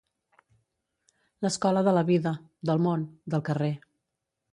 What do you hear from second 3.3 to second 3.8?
del carrer.